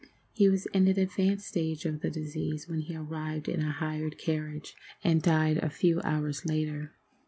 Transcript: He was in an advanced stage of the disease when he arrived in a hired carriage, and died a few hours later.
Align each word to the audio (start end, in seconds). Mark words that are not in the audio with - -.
He 0.33 0.49
was 0.49 0.65
in 0.73 0.87
an 0.87 0.97
advanced 0.97 1.47
stage 1.47 1.85
of 1.85 2.01
the 2.01 2.09
disease 2.09 2.67
when 2.67 2.79
he 2.79 2.95
arrived 2.95 3.47
in 3.47 3.61
a 3.61 3.71
hired 3.71 4.17
carriage, 4.17 4.75
and 5.03 5.21
died 5.21 5.57
a 5.57 5.69
few 5.69 6.01
hours 6.03 6.43
later. 6.43 6.93